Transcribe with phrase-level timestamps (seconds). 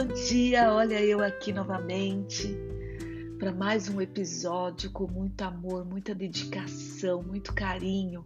[0.00, 0.72] bom dia!
[0.72, 2.56] Olha eu aqui novamente
[3.38, 8.24] para mais um episódio com muito amor, muita dedicação, muito carinho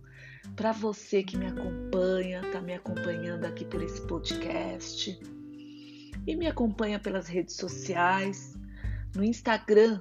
[0.55, 5.19] para você que me acompanha, está me acompanhando aqui por esse podcast
[6.25, 8.57] e me acompanha pelas redes sociais.
[9.13, 10.01] No Instagram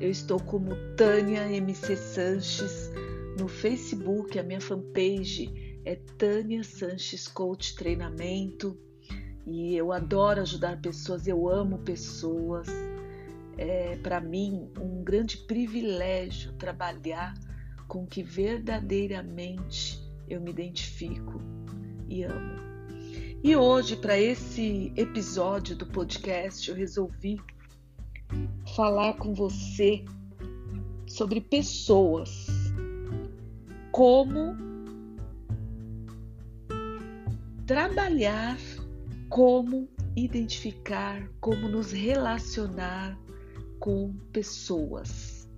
[0.00, 2.92] eu estou como Tânia MC Sanches,
[3.36, 8.78] no Facebook a minha fanpage é Tânia Sanches Coach Treinamento
[9.48, 12.68] e eu adoro ajudar pessoas, eu amo pessoas.
[13.56, 17.32] É para mim um grande privilégio trabalhar
[17.88, 19.98] com que verdadeiramente
[20.28, 21.40] eu me identifico
[22.06, 22.58] e amo.
[23.42, 27.40] E hoje, para esse episódio do podcast, eu resolvi
[28.76, 30.04] falar com você
[31.06, 32.46] sobre pessoas.
[33.90, 34.54] Como
[37.66, 38.58] trabalhar
[39.28, 43.18] como identificar, como nos relacionar
[43.78, 45.48] com pessoas.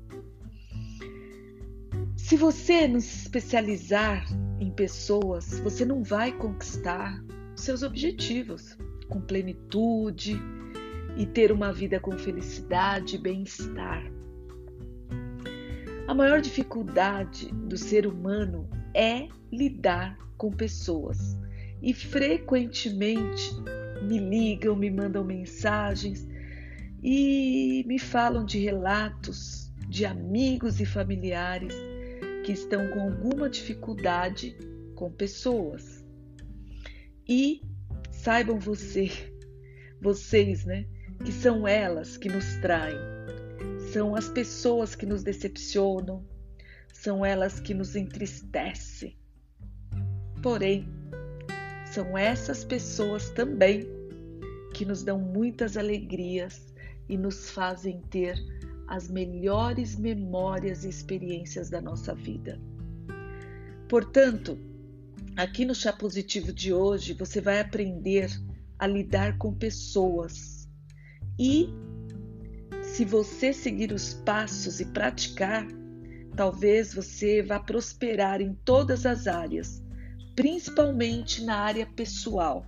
[2.16, 4.26] Se você não se especializar
[4.60, 7.22] em pessoas, você não vai conquistar
[7.56, 8.76] seus objetivos
[9.08, 10.41] com plenitude
[11.16, 14.04] e ter uma vida com felicidade e bem-estar.
[16.06, 21.36] A maior dificuldade do ser humano é lidar com pessoas
[21.83, 23.55] e frequentemente
[24.03, 26.27] me ligam, me mandam mensagens
[27.03, 31.75] e me falam de relatos de amigos e familiares
[32.45, 34.56] que estão com alguma dificuldade
[34.95, 36.05] com pessoas.
[37.28, 37.62] E
[38.11, 39.11] saibam você,
[40.00, 40.87] vocês, né,
[41.25, 42.98] que são elas que nos traem.
[43.92, 46.25] São as pessoas que nos decepcionam,
[46.92, 49.17] são elas que nos entristecem.
[50.42, 50.89] Porém,
[51.91, 53.87] são essas pessoas também
[54.72, 56.72] que nos dão muitas alegrias
[57.09, 58.38] e nos fazem ter
[58.87, 62.60] as melhores memórias e experiências da nossa vida.
[63.88, 64.56] Portanto,
[65.37, 68.31] aqui no Chá Positivo de hoje você vai aprender
[68.78, 70.69] a lidar com pessoas
[71.38, 71.69] e,
[72.82, 75.66] se você seguir os passos e praticar,
[76.36, 79.82] talvez você vá prosperar em todas as áreas
[80.41, 82.65] principalmente na área pessoal.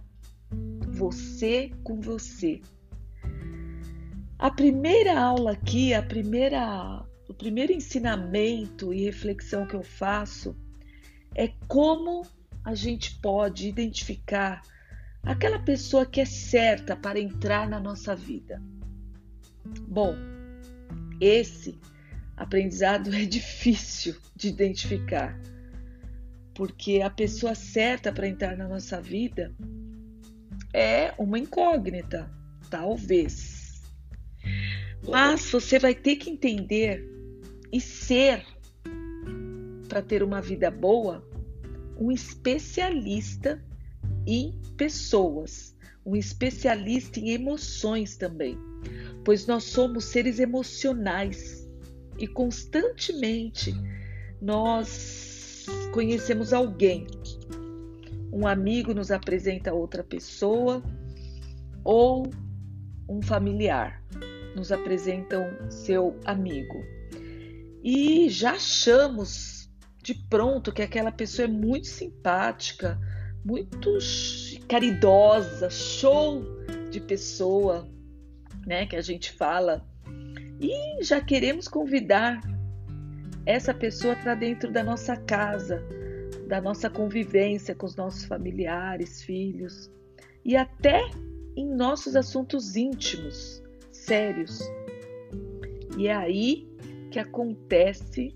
[0.91, 2.61] Você com você.
[4.39, 10.55] A primeira aula aqui, a primeira, o primeiro ensinamento e reflexão que eu faço
[11.35, 12.27] é como
[12.63, 14.61] a gente pode identificar
[15.23, 18.63] aquela pessoa que é certa para entrar na nossa vida.
[19.89, 20.15] Bom,
[21.19, 21.81] esse
[22.37, 25.41] aprendizado é difícil de identificar
[26.55, 29.55] porque a pessoa certa para entrar na nossa vida
[30.73, 32.31] é uma incógnita,
[32.71, 33.83] talvez.
[35.07, 37.05] Mas você vai ter que entender
[37.73, 38.45] e ser,
[39.89, 41.27] para ter uma vida boa,
[41.99, 43.63] um especialista
[44.27, 48.59] em pessoas, um especialista em emoções também,
[49.25, 51.69] pois nós somos seres emocionais
[52.19, 53.75] e constantemente
[54.41, 55.22] nós
[55.93, 57.07] conhecemos alguém.
[58.33, 60.83] Um amigo nos apresenta outra pessoa
[61.85, 62.31] ou
[63.09, 64.03] um familiar
[64.55, 66.85] nos apresentam seu amigo.
[67.83, 69.71] E já achamos
[70.03, 72.99] de pronto que aquela pessoa é muito simpática,
[73.45, 73.99] muito
[74.69, 76.45] caridosa, show
[76.91, 77.89] de pessoa,
[78.67, 79.87] né, que a gente fala.
[80.61, 82.41] E já queremos convidar
[83.45, 85.83] essa pessoa para dentro da nossa casa,
[86.47, 89.91] da nossa convivência com os nossos familiares, filhos
[90.45, 91.01] e até
[91.57, 94.61] em nossos assuntos íntimos, sérios.
[95.97, 96.69] E é aí
[97.11, 98.35] que acontece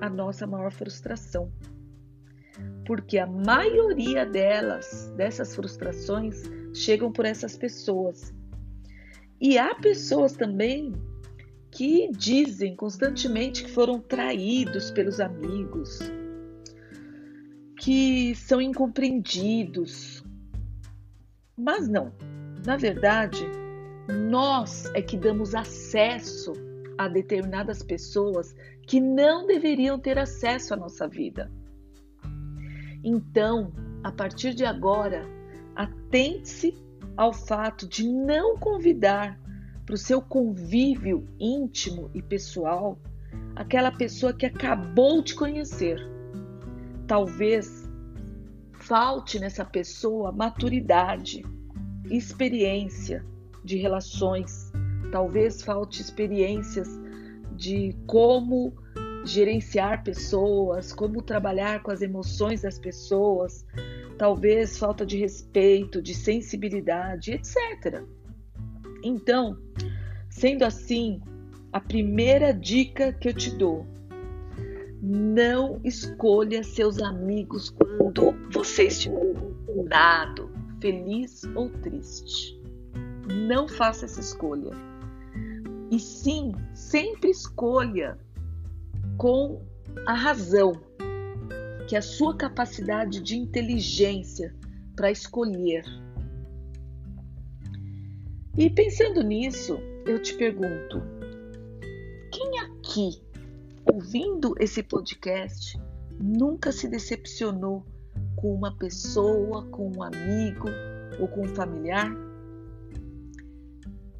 [0.00, 1.50] a nossa maior frustração.
[2.86, 6.42] Porque a maioria delas, dessas frustrações,
[6.74, 8.34] chegam por essas pessoas.
[9.40, 10.92] E há pessoas também
[11.74, 15.98] que dizem constantemente que foram traídos pelos amigos,
[17.80, 20.24] que são incompreendidos.
[21.56, 22.12] Mas não,
[22.64, 23.44] na verdade,
[24.30, 26.52] nós é que damos acesso
[26.96, 28.54] a determinadas pessoas
[28.86, 31.50] que não deveriam ter acesso à nossa vida.
[33.02, 33.72] Então,
[34.04, 35.26] a partir de agora,
[35.74, 36.72] atente-se
[37.16, 39.43] ao fato de não convidar
[39.84, 42.98] para o seu convívio íntimo e pessoal
[43.54, 45.98] aquela pessoa que acabou de conhecer.
[47.06, 47.88] Talvez
[48.72, 51.44] falte nessa pessoa maturidade,
[52.10, 53.24] experiência
[53.64, 54.72] de relações,
[55.10, 56.88] talvez falte experiências
[57.56, 58.74] de como
[59.24, 63.64] gerenciar pessoas, como trabalhar com as emoções das pessoas,
[64.18, 68.04] talvez falta de respeito, de sensibilidade, etc.
[69.04, 69.58] Então,
[70.30, 71.20] sendo assim,
[71.70, 73.86] a primeira dica que eu te dou:
[75.02, 79.34] não escolha seus amigos quando você estiver
[79.86, 82.58] dado, feliz ou triste.
[83.46, 84.70] Não faça essa escolha.
[85.90, 88.18] E sim, sempre escolha
[89.18, 89.62] com
[90.06, 90.72] a razão,
[91.86, 94.54] que é a sua capacidade de inteligência
[94.96, 95.84] para escolher.
[98.56, 101.02] E pensando nisso, eu te pergunto:
[102.30, 103.20] quem aqui,
[103.84, 105.76] ouvindo esse podcast,
[106.20, 107.84] nunca se decepcionou
[108.36, 110.68] com uma pessoa, com um amigo
[111.18, 112.12] ou com um familiar?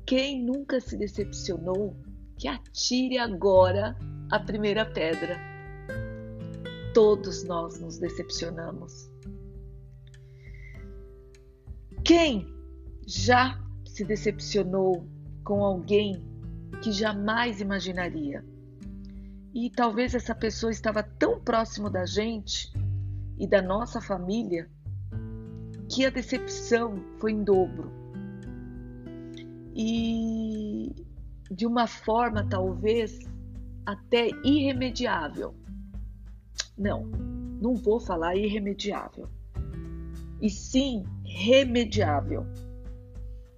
[0.05, 1.97] Quem nunca se decepcionou,
[2.37, 3.97] que atire agora
[4.33, 5.39] a primeira pedra.
[6.93, 9.09] Todos nós nos decepcionamos.
[12.05, 12.47] Quem
[13.07, 13.64] já
[13.95, 15.07] se decepcionou
[15.45, 16.21] com alguém
[16.83, 18.45] que jamais imaginaria?
[19.55, 22.73] E talvez essa pessoa estava tão próximo da gente
[23.39, 24.69] e da nossa família
[25.89, 27.93] que a decepção foi em dobro.
[29.77, 30.93] E
[31.49, 33.21] de uma forma talvez
[33.87, 35.55] até irremediável.
[36.77, 37.05] Não,
[37.63, 39.29] não vou falar irremediável.
[40.41, 42.45] E sim remediável.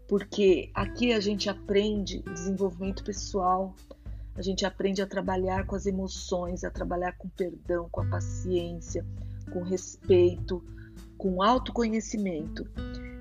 [0.09, 3.75] Porque aqui a gente aprende desenvolvimento pessoal,
[4.37, 9.05] a gente aprende a trabalhar com as emoções, a trabalhar com perdão, com a paciência,
[9.53, 10.63] com respeito,
[11.17, 12.69] com autoconhecimento.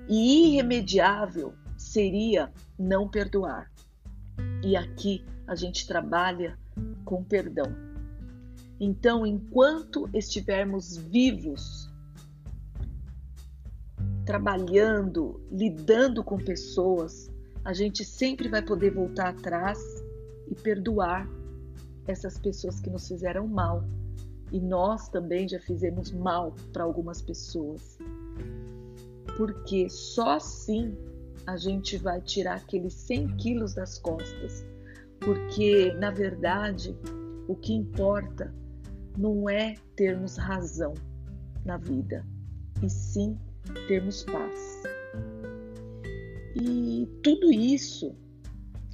[0.08, 3.70] E irremediável seria não perdoar.
[4.62, 6.58] E aqui a gente trabalha
[7.04, 7.74] com perdão.
[8.78, 11.85] Então, enquanto estivermos vivos,
[14.26, 17.30] trabalhando, lidando com pessoas,
[17.64, 19.78] a gente sempre vai poder voltar atrás
[20.48, 21.26] e perdoar
[22.06, 23.82] essas pessoas que nos fizeram mal.
[24.52, 27.98] E nós também já fizemos mal para algumas pessoas.
[29.38, 30.94] Porque só assim
[31.46, 34.64] a gente vai tirar aqueles 100 quilos das costas
[35.20, 36.96] porque na verdade
[37.48, 38.54] o que importa
[39.16, 40.94] não é termos razão
[41.64, 42.24] na vida,
[42.82, 43.36] e sim
[43.88, 44.82] termos paz.
[46.54, 48.14] E tudo isso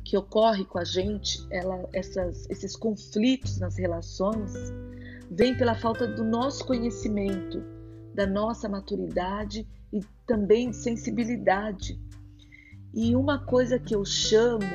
[0.05, 4.53] que ocorre com a gente, ela, essas, esses conflitos nas relações,
[5.31, 7.63] vem pela falta do nosso conhecimento,
[8.15, 11.99] da nossa maturidade e também de sensibilidade.
[12.93, 14.67] E uma coisa que eu chamo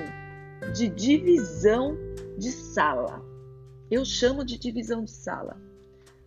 [0.74, 1.96] de divisão
[2.38, 3.24] de sala.
[3.92, 5.62] Eu chamo de divisão de sala.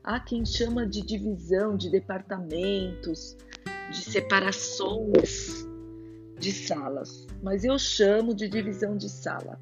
[0.03, 3.37] Há quem chama de divisão de departamentos,
[3.91, 5.67] de separações
[6.39, 9.61] de salas, mas eu chamo de divisão de sala.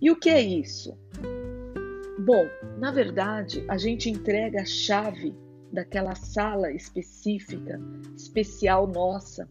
[0.00, 0.96] E o que é isso?
[2.18, 2.48] Bom,
[2.78, 5.34] na verdade, a gente entrega a chave
[5.72, 7.80] daquela sala específica,
[8.16, 9.48] especial nossa,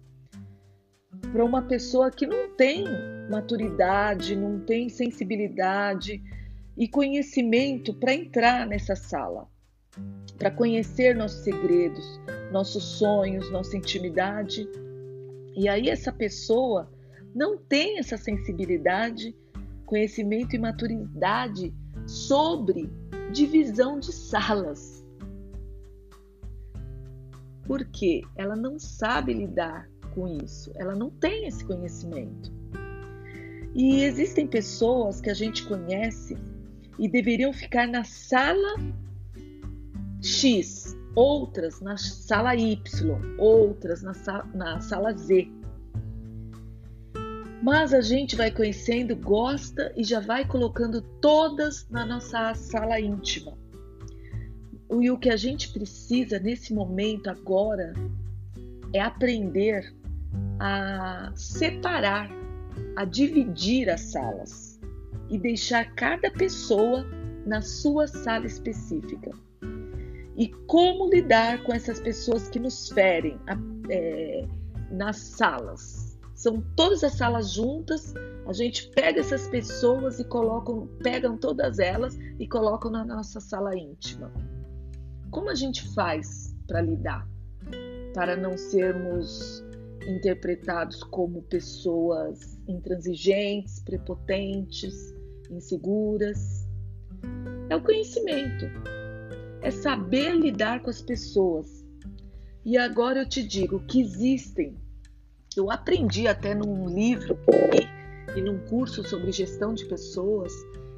[1.32, 2.86] para uma pessoa que não tem
[3.30, 6.22] maturidade, não tem sensibilidade
[6.78, 9.48] e conhecimento para entrar nessa sala,
[10.38, 12.20] para conhecer nossos segredos,
[12.54, 14.70] nossos sonhos, nossa intimidade.
[15.56, 16.90] E aí essa pessoa
[17.36, 19.36] não tem essa sensibilidade,
[19.86, 21.74] conhecimento e maturidade
[22.08, 22.90] sobre
[23.32, 25.04] divisão de salas.
[27.66, 32.54] Porque ela não sabe lidar com isso, ela não tem esse conhecimento.
[33.74, 36.38] E existem pessoas que a gente conhece
[37.00, 38.76] e deveriam ficar na sala
[40.22, 40.83] X,
[41.16, 42.78] outras na sala Y,
[43.38, 44.14] outras na,
[44.54, 45.48] na sala Z.
[47.62, 53.58] Mas a gente vai conhecendo, gosta e já vai colocando todas na nossa sala íntima.
[55.02, 57.94] E o que a gente precisa nesse momento agora
[58.94, 59.94] é aprender
[60.60, 62.30] a separar,
[62.96, 64.80] a dividir as salas
[65.30, 67.06] e deixar cada pessoa
[67.46, 69.32] na sua sala específica.
[70.36, 73.40] E como lidar com essas pessoas que nos ferem
[73.90, 74.48] é,
[74.92, 76.18] nas salas?
[76.34, 78.14] São todas as salas juntas,
[78.48, 83.78] a gente pega essas pessoas e colocam, pegam todas elas e colocam na nossa sala
[83.78, 84.34] íntima.
[85.30, 87.28] Como a gente faz para lidar?
[88.14, 89.64] Para não sermos
[90.08, 95.14] interpretados como pessoas intransigentes, prepotentes,
[95.50, 96.68] inseguras.
[97.70, 98.66] É o conhecimento,
[99.64, 101.86] é saber lidar com as pessoas.
[102.66, 104.78] E agora eu te digo que existem,
[105.56, 107.40] eu aprendi até num livro
[108.36, 110.52] e num curso sobre gestão de pessoas,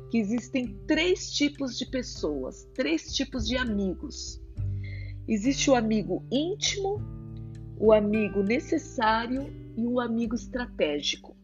[0.10, 4.42] que existem três tipos de pessoas, três tipos de amigos.
[5.28, 7.00] Existe o amigo íntimo,
[7.78, 11.36] o amigo necessário e o amigo estratégico.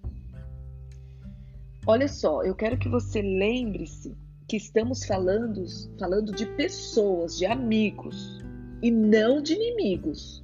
[1.86, 4.16] Olha só, eu quero que você lembre-se
[4.52, 5.64] que estamos falando,
[5.98, 8.44] falando de pessoas, de amigos
[8.82, 10.44] e não de inimigos.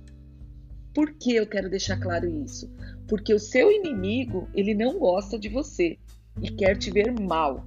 [0.93, 2.73] Por que eu quero deixar claro isso?
[3.05, 5.97] Porque o seu inimigo, ele não gosta de você
[6.41, 7.65] e quer te ver mal.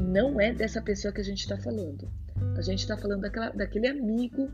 [0.00, 2.10] Não é dessa pessoa que a gente está falando.
[2.56, 4.50] A gente está falando daquela, daquele amigo,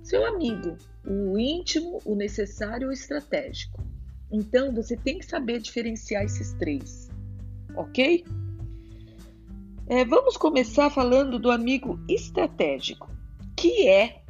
[0.00, 3.84] seu amigo, o íntimo, o necessário, o estratégico.
[4.30, 7.10] Então você tem que saber diferenciar esses três,
[7.74, 8.24] ok?
[9.90, 13.10] É, vamos começar falando do amigo estratégico,
[13.56, 14.20] que é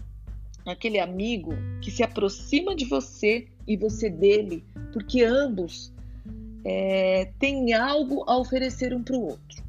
[0.64, 1.50] aquele amigo
[1.82, 5.92] que se aproxima de você e você dele, porque ambos
[6.64, 9.64] é, têm algo a oferecer um para o outro.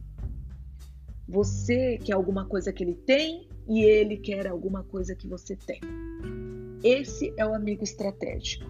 [1.28, 5.82] Você quer alguma coisa que ele tem e ele quer alguma coisa que você tem.
[6.84, 8.70] Esse é o amigo estratégico.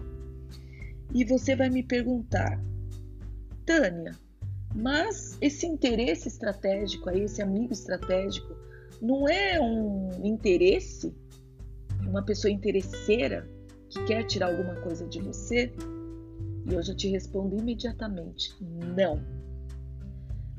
[1.14, 2.58] E você vai me perguntar,
[3.66, 4.18] Tânia,
[4.74, 8.54] mas esse interesse estratégico aí, esse amigo estratégico,
[9.00, 11.14] não é um interesse?
[12.06, 13.48] Uma pessoa interesseira
[13.88, 15.72] que quer tirar alguma coisa de você?
[16.66, 18.54] E eu já te respondo imediatamente:
[18.94, 19.40] não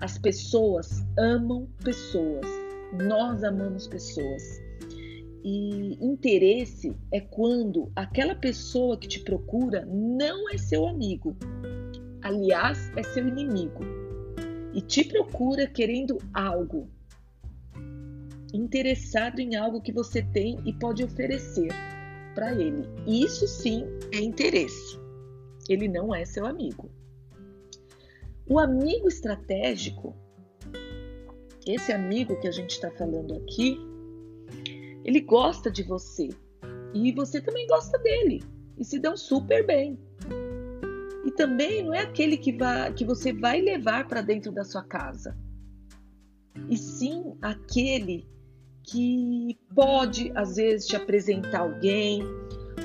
[0.01, 2.45] as pessoas amam pessoas.
[3.07, 4.43] Nós amamos pessoas.
[5.43, 11.35] E interesse é quando aquela pessoa que te procura não é seu amigo,
[12.23, 13.83] aliás, é seu inimigo,
[14.73, 16.89] e te procura querendo algo,
[18.53, 21.69] interessado em algo que você tem e pode oferecer
[22.33, 22.87] para ele.
[23.05, 24.99] Isso sim é interesse.
[25.69, 26.89] Ele não é seu amigo.
[28.47, 30.15] O amigo estratégico,
[31.65, 33.77] esse amigo que a gente está falando aqui,
[35.05, 36.29] ele gosta de você
[36.93, 38.43] e você também gosta dele
[38.77, 39.97] e se dão super bem.
[41.25, 44.83] E também não é aquele que, vai, que você vai levar para dentro da sua
[44.83, 45.37] casa,
[46.69, 48.27] e sim aquele
[48.83, 52.23] que pode, às vezes, te apresentar alguém,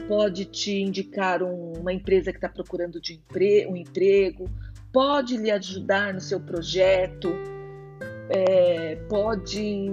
[0.06, 4.48] pode te indicar um, uma empresa que está procurando de empre um emprego,
[4.92, 7.30] pode lhe ajudar no seu projeto,
[8.28, 9.90] é, pode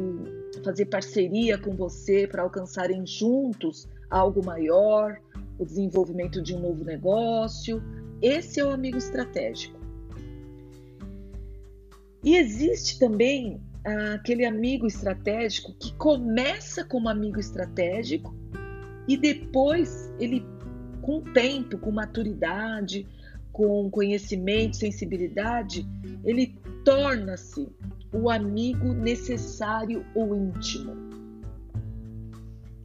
[0.63, 5.19] fazer parceria com você para alcançarem juntos algo maior,
[5.57, 7.81] o desenvolvimento de um novo negócio.
[8.23, 9.77] Esse é o amigo estratégico.
[12.23, 13.61] E existe também
[14.13, 18.33] aquele amigo estratégico que começa como amigo estratégico
[19.09, 20.45] e depois ele,
[21.01, 23.05] com tempo, com maturidade,
[23.51, 25.85] com conhecimento, sensibilidade,
[26.23, 27.67] ele torna-se
[28.13, 30.95] o amigo necessário ou íntimo.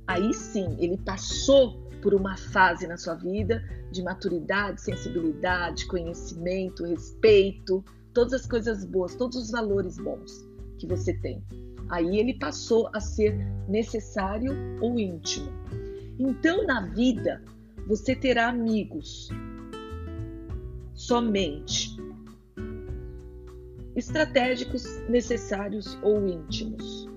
[0.05, 7.85] Aí sim, ele passou por uma fase na sua vida de maturidade, sensibilidade, conhecimento, respeito,
[8.13, 10.47] todas as coisas boas, todos os valores bons
[10.79, 11.43] que você tem.
[11.89, 13.35] Aí ele passou a ser
[13.69, 15.51] necessário ou íntimo.
[16.19, 17.43] Então, na vida,
[17.87, 19.31] você terá amigos
[20.95, 21.97] somente
[23.97, 27.08] estratégicos, necessários ou íntimos.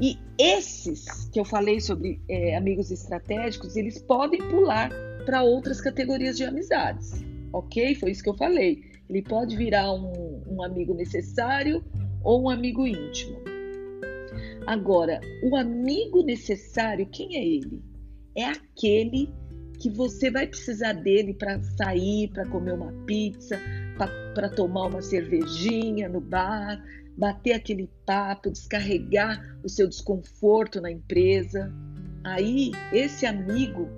[0.00, 4.90] E esses que eu falei sobre é, amigos estratégicos, eles podem pular
[5.24, 7.94] para outras categorias de amizades, ok?
[7.94, 8.82] Foi isso que eu falei.
[9.08, 11.84] Ele pode virar um, um amigo necessário
[12.22, 13.38] ou um amigo íntimo.
[14.66, 17.82] Agora, o amigo necessário, quem é ele?
[18.34, 19.32] É aquele
[19.78, 23.60] que você vai precisar dele para sair, para comer uma pizza,
[24.34, 26.82] para tomar uma cervejinha no bar,
[27.16, 31.72] bater aquele papo, descarregar o seu desconforto na empresa.
[32.24, 33.88] Aí, esse amigo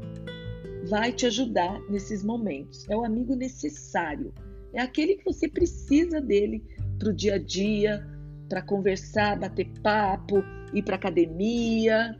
[0.88, 2.88] vai te ajudar nesses momentos.
[2.88, 4.32] É o amigo necessário.
[4.73, 6.62] É aquele que você precisa dele
[6.99, 8.06] para o dia a dia,
[8.49, 10.42] para conversar, bater papo,
[10.73, 12.14] ir para academia.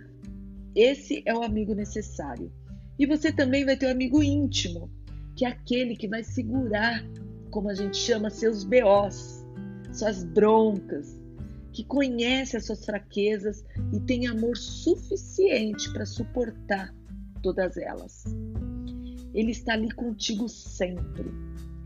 [0.75, 2.51] Esse é o amigo necessário.
[2.99, 4.91] E você também vai ter um amigo íntimo,
[5.37, 7.05] que é aquele que vai segurar,
[7.51, 9.36] como a gente chama, seus BOs,
[9.99, 11.21] suas broncas,
[11.73, 16.95] que conhece as suas fraquezas e tem amor suficiente para suportar
[17.43, 18.25] todas elas.
[19.35, 21.31] Ele está ali contigo sempre.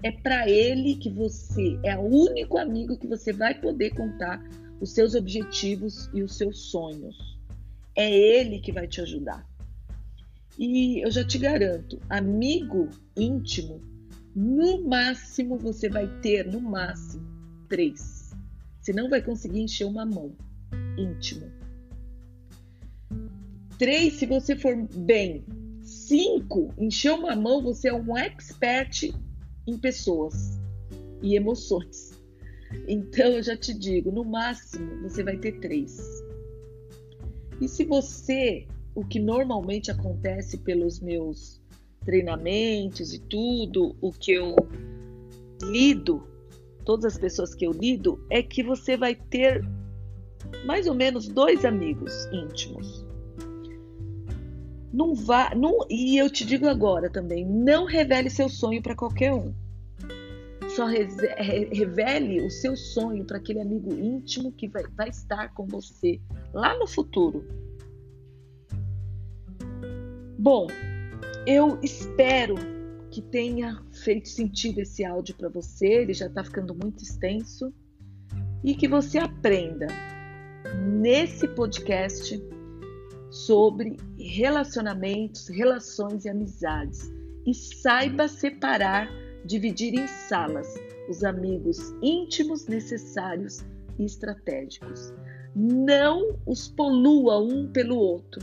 [0.02, 4.42] É para ele que você é o único amigo que você vai poder contar
[4.80, 7.38] os seus objetivos e os seus sonhos.
[7.96, 9.46] É ele que vai te ajudar.
[10.58, 13.80] E eu já te garanto, amigo íntimo,
[14.34, 17.29] no máximo você vai ter, no máximo,
[17.70, 18.34] três.
[18.80, 20.36] Você não vai conseguir encher uma mão
[20.98, 21.50] íntimo.
[23.78, 25.44] Três, se você for bem.
[25.82, 29.14] Cinco, encher uma mão, você é um expert
[29.66, 30.60] em pessoas
[31.22, 32.10] e emoções.
[32.86, 35.98] Então eu já te digo, no máximo você vai ter três.
[37.60, 41.60] E se você, o que normalmente acontece pelos meus
[42.04, 44.56] treinamentos e tudo, o que eu
[45.62, 46.26] lido,
[46.84, 49.64] todas as pessoas que eu lido, é que você vai ter
[50.64, 53.04] mais ou menos dois amigos íntimos.
[54.92, 59.32] Não vá, não, e eu te digo agora também, não revele seu sonho para qualquer
[59.32, 59.54] um.
[60.68, 66.20] Só revele o seu sonho para aquele amigo íntimo que vai, vai estar com você
[66.52, 67.44] lá no futuro.
[70.38, 70.68] Bom,
[71.46, 72.79] eu espero
[73.10, 75.86] que tenha feito sentido esse áudio para você.
[75.86, 77.72] Ele já está ficando muito extenso
[78.62, 79.86] e que você aprenda
[81.00, 82.40] nesse podcast
[83.30, 87.10] sobre relacionamentos, relações e amizades
[87.46, 89.08] e saiba separar,
[89.44, 90.68] dividir em salas
[91.08, 93.64] os amigos íntimos necessários
[93.98, 95.12] e estratégicos.
[95.54, 98.40] Não os polua um pelo outro.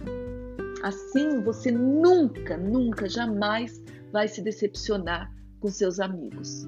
[0.83, 3.81] Assim você nunca, nunca, jamais
[4.17, 6.67] vai se decepcionar com seus amigos.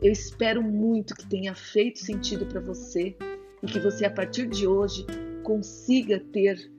[0.00, 3.14] Eu espero muito que tenha feito sentido para você
[3.62, 5.04] e que você, a partir de hoje,
[5.42, 6.72] consiga ter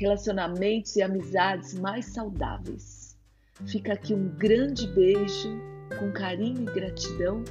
[0.00, 3.16] relacionamentos e amizades mais saudáveis.
[3.68, 5.56] Fica aqui um grande beijo,
[5.96, 7.44] com carinho e gratidão.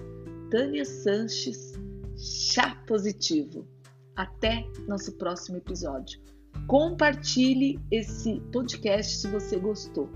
[0.52, 1.76] Tânia Sanches,
[2.18, 3.66] Chá Positivo.
[4.18, 6.20] Até nosso próximo episódio.
[6.68, 10.10] Compartilhe esse podcast se você gostou,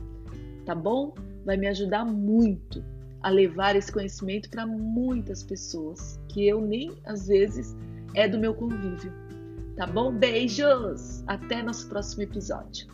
[0.65, 1.13] tá bom?
[1.49, 2.85] Vai me ajudar muito
[3.23, 7.75] a levar esse conhecimento para muitas pessoas que eu nem às vezes
[8.13, 9.11] é do meu convívio.
[9.75, 10.11] Tá bom?
[10.11, 11.23] Beijos!
[11.25, 12.85] Até nosso próximo episódio.